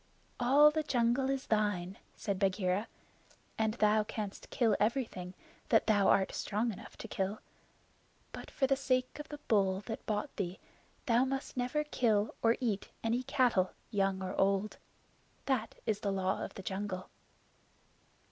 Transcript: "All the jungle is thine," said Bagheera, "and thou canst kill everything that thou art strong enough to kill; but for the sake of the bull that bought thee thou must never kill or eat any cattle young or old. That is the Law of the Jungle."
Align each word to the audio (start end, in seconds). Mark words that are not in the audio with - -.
"All 0.39 0.71
the 0.71 0.81
jungle 0.81 1.29
is 1.29 1.45
thine," 1.45 1.99
said 2.15 2.39
Bagheera, 2.39 2.87
"and 3.59 3.75
thou 3.75 4.03
canst 4.03 4.49
kill 4.49 4.75
everything 4.79 5.35
that 5.69 5.85
thou 5.85 6.07
art 6.07 6.33
strong 6.33 6.71
enough 6.73 6.97
to 6.97 7.07
kill; 7.07 7.39
but 8.31 8.49
for 8.49 8.65
the 8.65 8.75
sake 8.75 9.19
of 9.19 9.29
the 9.29 9.37
bull 9.47 9.81
that 9.81 10.03
bought 10.07 10.35
thee 10.37 10.57
thou 11.05 11.23
must 11.23 11.55
never 11.55 11.83
kill 11.83 12.33
or 12.41 12.57
eat 12.59 12.89
any 13.03 13.21
cattle 13.21 13.73
young 13.91 14.23
or 14.23 14.33
old. 14.41 14.77
That 15.45 15.75
is 15.85 15.99
the 15.99 16.11
Law 16.11 16.43
of 16.43 16.55
the 16.55 16.63
Jungle." 16.63 17.07